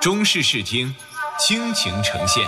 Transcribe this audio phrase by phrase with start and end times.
[0.00, 0.94] 中式视听，
[1.38, 2.42] 倾情呈现。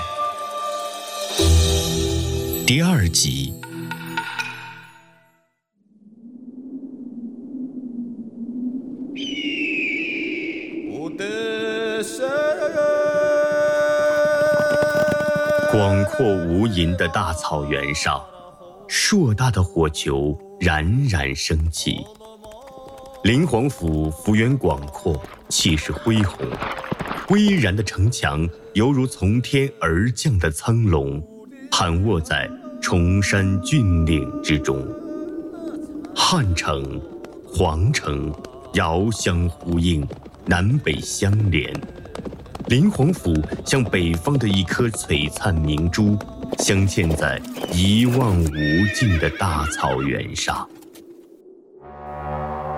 [2.66, 3.52] 第二集。
[15.70, 18.24] 广阔无垠的大草原上，
[18.88, 22.02] 硕大的火球冉冉升起。
[23.22, 26.46] 林皇府幅员广阔，气势恢宏，
[27.28, 31.22] 巍然的城墙犹如从天而降的苍龙，
[31.70, 34.84] 盘卧在崇山峻岭之中。
[36.14, 37.00] 汉城、
[37.46, 38.32] 皇城
[38.74, 40.06] 遥相呼应，
[40.46, 41.72] 南北相连。
[42.66, 46.18] 林皇府像北方的一颗璀璨明珠，
[46.58, 47.40] 镶嵌在
[47.72, 50.68] 一望无尽的大草原上。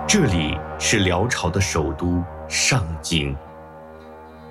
[0.07, 3.35] 这里是辽朝的首都上京。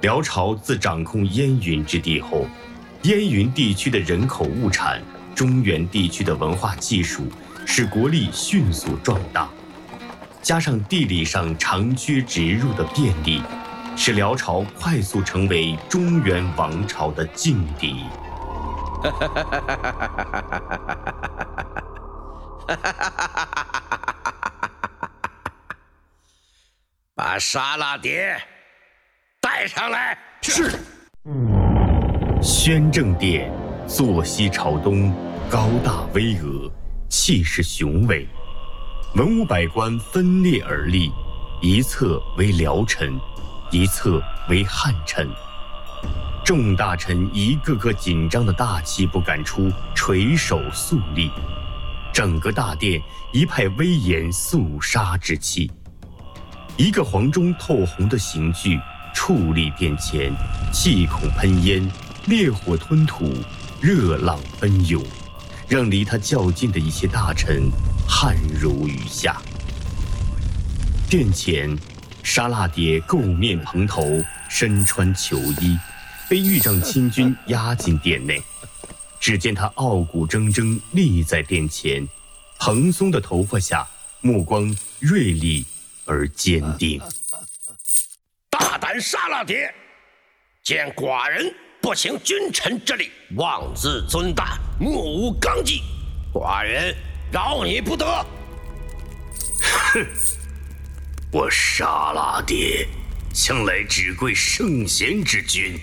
[0.03, 2.45] 辽朝自掌控燕云之地后，
[3.03, 5.01] 燕云地区的人口物产、
[5.33, 7.25] 中原地区的文化技术，
[7.65, 9.47] 使国力迅速壮大，
[10.41, 13.41] 加上地理上长驱直入的便利。
[13.95, 18.03] 使辽朝快速成为中原王朝的劲敌。
[27.15, 28.37] 把沙拉蝶
[29.43, 30.17] 带上来。
[30.41, 30.71] 是。
[32.41, 33.51] 宣政殿
[33.85, 35.13] 坐西朝东，
[35.49, 36.71] 高大巍峨，
[37.09, 38.25] 气势雄伟，
[39.15, 41.11] 文武百官分列而立，
[41.61, 43.13] 一侧为辽臣。
[43.69, 45.27] 一侧为汉臣，
[46.45, 51.31] 众大臣一个个紧张的大气不敢出，垂首肃立。
[52.13, 55.71] 整个大殿一派威严肃杀之气。
[56.77, 58.79] 一个黄中透红的刑具
[59.13, 60.33] 矗立殿前，
[60.71, 61.89] 气孔喷烟，
[62.25, 63.33] 烈火吞吐，
[63.79, 65.03] 热浪奔涌，
[65.67, 67.69] 让离他较近的一些大臣
[68.07, 69.41] 汗如雨下。
[71.09, 71.77] 殿前。
[72.25, 74.01] 沙腊蝶垢面蓬头，
[74.49, 75.77] 身穿囚衣，
[76.29, 78.41] 被御帐亲军押进殿内。
[79.19, 82.07] 只见他傲骨铮铮立在殿前，
[82.59, 83.85] 蓬松的头发下，
[84.21, 85.65] 目光锐利
[86.05, 87.01] 而坚定。
[88.93, 89.73] 大胆沙腊蝶，
[90.61, 95.81] 见寡人不行君臣之礼，妄自尊大，目无纲纪，
[96.31, 96.95] 寡人
[97.31, 98.05] 饶你不得。
[99.61, 100.05] 哼！
[101.33, 102.87] 我沙拉爹，
[103.33, 105.79] 向来只贵圣贤之君，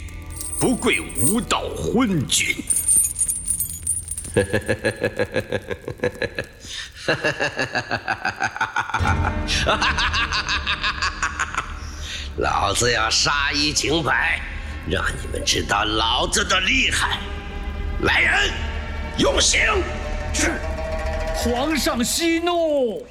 [0.61, 2.55] 不贵无道昏君。
[12.41, 14.41] 老子要杀一儆百，
[14.89, 17.19] 让你们知道老子的厉害。
[18.01, 18.51] 来人，
[19.19, 19.61] 用刑！
[20.33, 20.53] 是，
[21.35, 23.07] 皇上息怒。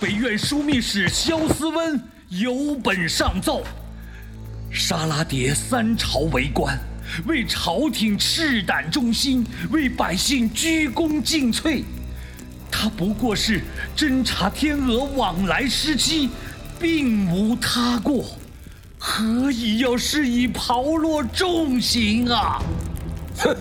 [0.00, 3.64] 北院枢密使萧思温有本上奏：
[4.72, 6.76] 沙拉迭三朝为官，
[7.26, 11.84] 为朝廷赤胆忠心，为百姓鞠躬尽瘁。
[12.72, 13.60] 他不过是
[13.96, 16.28] 侦察天鹅往来失机，
[16.78, 18.24] 并无他过，
[18.98, 22.62] 何以要施以炮烙重刑啊？
[23.38, 23.56] 哼！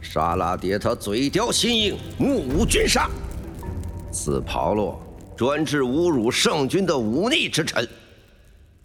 [0.00, 3.10] 沙拉迭他嘴刁心硬，目无君上，
[4.10, 4.96] 此炮烙。
[5.36, 7.86] 专治侮辱圣君的忤逆之臣，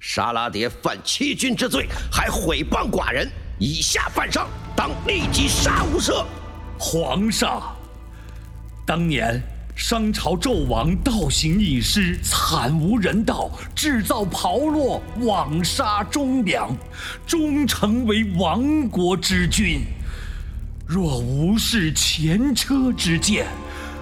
[0.01, 6.25] 沙拉迭犯欺君之罪，还毁谤寡人，以下犯上，当立即杀无赦。
[6.77, 7.73] 皇上，
[8.85, 9.41] 当年
[9.75, 16.75] 商朝纣王倒行逆施，惨无人道，制造炮烙，枉杀忠良，
[17.25, 19.81] 终成为亡国之君。
[20.85, 23.45] 若无视前车之鉴。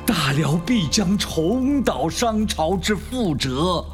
[0.05, 3.85] 大辽必将重蹈商朝之覆辙，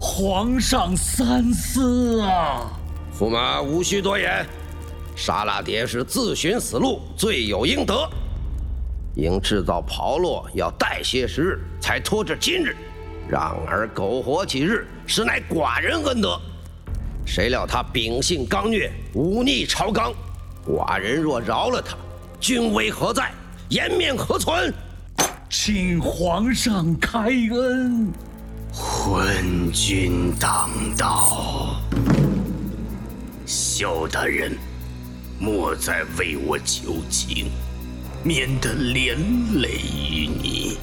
[0.00, 2.72] 皇上三思啊！
[3.18, 4.46] 驸马无需多言，
[5.14, 8.08] 沙拉迭是自寻死路，罪有应得。
[9.16, 12.76] 应制造炮烙，要待些时日，才拖至今日，
[13.28, 16.38] 让儿苟活几日，实乃寡人恩德。
[17.24, 20.12] 谁料他秉性刚虐，忤逆朝纲，
[20.66, 21.96] 寡人若饶了他，
[22.38, 23.32] 君威何在？
[23.70, 24.72] 颜面何存？
[25.48, 28.12] 请皇上开恩，
[28.70, 31.80] 昏君当道，
[33.46, 34.56] 萧大人，
[35.38, 37.46] 莫再为我求情，
[38.26, 39.16] 免得连
[39.60, 39.78] 累
[40.10, 40.76] 于你。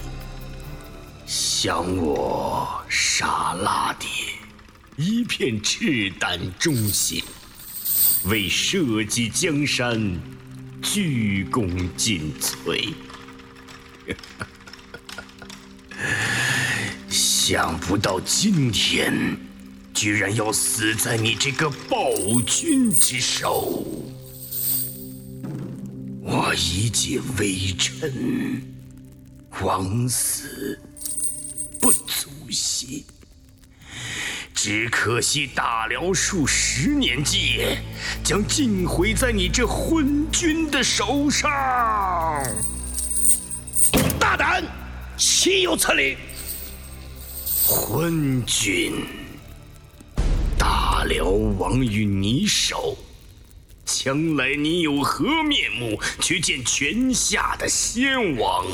[1.26, 4.08] 想我沙拉爹，
[4.96, 7.22] 一片赤胆忠心，
[8.28, 10.18] 为社稷江山
[10.82, 12.94] 鞠躬尽瘁。
[17.10, 19.38] 想不到今天，
[19.94, 23.86] 居然要死在你这个暴君之手！
[26.54, 28.62] 一介微臣，
[29.62, 30.80] 枉死
[31.80, 33.06] 不足惜。
[34.54, 37.60] 只可惜大辽数十年计，
[38.24, 41.50] 将尽毁在你这昏君的手上。
[44.20, 44.64] 大胆，
[45.18, 46.18] 岂有此理！
[47.66, 49.06] 昏君，
[50.58, 52.98] 大辽亡于你手，
[54.04, 58.66] 将来你有何面目去见泉下的先王？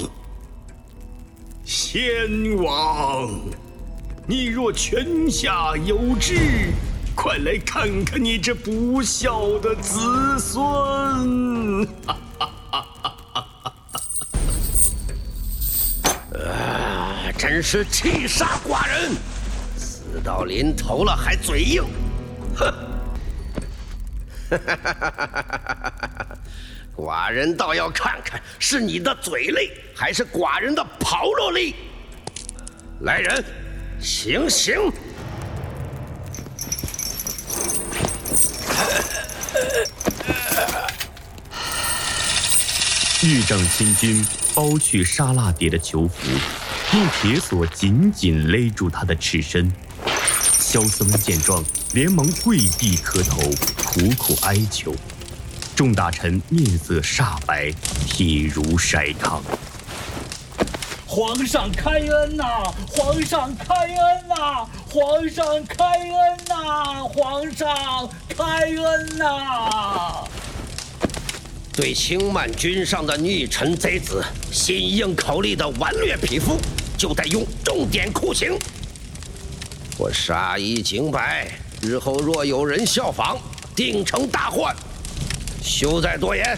[1.64, 3.30] 先王，
[4.26, 6.74] 你若泉下有知，
[7.14, 11.88] 快来看看你这不孝的子孙！
[16.34, 19.12] 啊真是气煞寡人！
[19.78, 21.84] 死到临头了还嘴硬，
[24.50, 26.38] 哈哈哈哈哈
[26.96, 31.76] 寡人倒要看看是你的嘴利，还是寡人的炮烙利。
[33.02, 33.44] 来人，
[34.02, 34.92] 行刑！
[43.22, 46.16] 玉正亲军剥去沙腊蝶的囚服。
[46.94, 49.72] 用铁锁紧紧勒住他的赤身，
[50.72, 53.40] 萧思温见状，连忙跪地磕头，
[53.84, 54.94] 苦苦哀求。
[55.76, 57.74] 众大臣面色煞白，
[58.06, 59.42] 体如筛糠。
[61.08, 62.44] 皇上开恩呐！
[62.88, 64.64] 皇上开恩呐！
[64.94, 67.04] 皇上开恩呐！
[67.16, 70.24] 皇上开恩呐！
[71.74, 76.60] 对轻慢君上的逆臣贼子，心硬口利的顽劣匹夫。
[76.96, 78.60] 就得用重典酷刑。
[80.00, 81.52] 我杀一儆百，
[81.82, 83.38] 日后若有人效仿，
[83.76, 84.74] 定成大患。
[85.62, 86.58] 休再多言，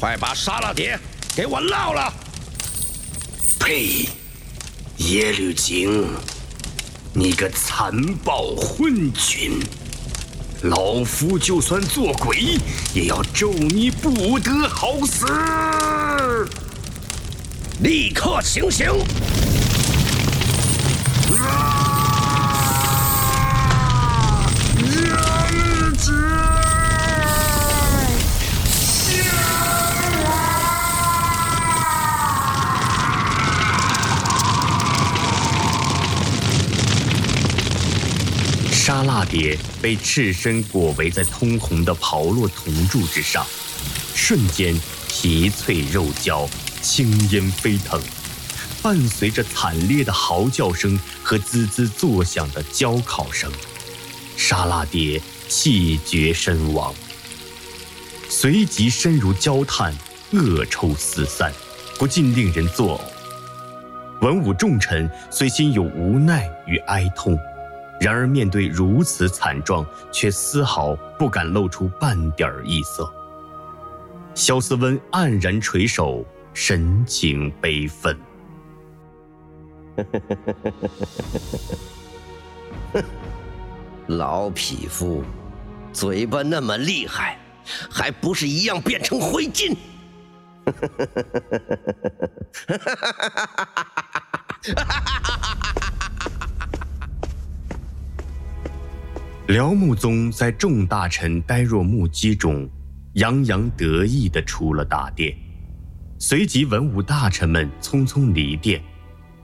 [0.00, 0.98] 快把沙拉蝶
[1.36, 2.12] 给我烙了！
[3.60, 4.08] 呸！
[4.96, 6.04] 耶律景，
[7.12, 7.94] 你个残
[8.24, 9.60] 暴昏君！
[10.62, 12.58] 老夫就算做鬼，
[12.92, 15.26] 也要咒你不得好死！
[17.82, 18.90] 立刻行刑！
[39.34, 43.44] 蝶被赤身裹围在通红的炮烙铜柱之上，
[44.14, 46.48] 瞬间皮脆肉焦，
[46.80, 48.00] 青烟飞腾。
[48.80, 53.50] 伴随着惨烈的嚎叫声和滋滋作响的焦烤声，
[54.36, 56.94] 沙拉蝶气绝身亡。
[58.28, 59.92] 随即身如焦炭，
[60.30, 61.52] 恶臭四散，
[61.98, 64.24] 不禁令人作呕。
[64.24, 67.36] 文武重臣虽心有无奈与哀痛，
[68.00, 73.10] 然而面对如此惨状，却丝毫不敢露出半点异色。
[74.34, 78.18] 萧思温黯然垂首，神情悲愤。
[84.08, 85.22] 老匹夫，
[85.92, 87.38] 嘴巴那么厉害，
[87.90, 89.76] 还不是一样变成灰烬？
[99.48, 102.66] 辽穆宗在众大臣呆若木鸡中，
[103.14, 105.36] 洋洋得意地出了大殿，
[106.18, 108.82] 随即文武大臣们匆匆离殿。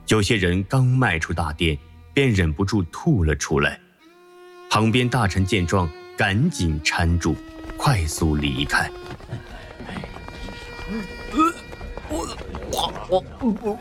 [0.07, 1.77] 有些人刚迈出大殿，
[2.15, 3.79] 便忍不住吐了出来。
[4.71, 7.35] 旁边大臣见状，赶紧搀住，
[7.77, 8.89] 快速离开。
[11.31, 11.53] 呃，
[12.09, 12.25] 我
[13.07, 13.77] 我我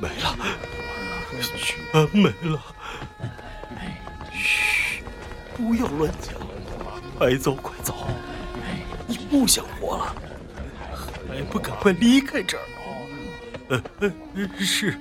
[0.00, 0.34] 没了，
[1.58, 2.58] 全没了。
[5.62, 6.34] 不要乱讲，
[7.16, 7.94] 快走快走！
[9.06, 10.16] 你不想活了，
[11.28, 12.64] 还不赶快离开这儿？
[14.58, 14.98] 是，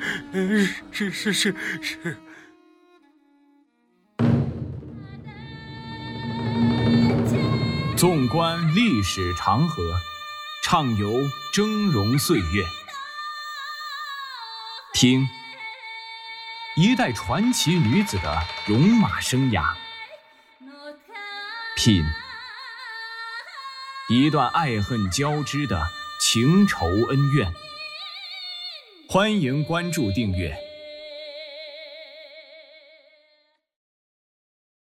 [0.91, 2.18] 是是是是。
[7.98, 9.82] 纵观历史长河，
[10.63, 11.12] 畅游
[11.56, 12.63] 峥嵘岁月，
[14.94, 15.27] 听
[16.75, 19.74] 一代传奇女子的戎马生涯，
[21.75, 22.04] 品
[24.10, 25.82] 一段爱恨交织的
[26.20, 27.51] 情仇恩怨。
[29.08, 30.71] 欢迎关注订阅。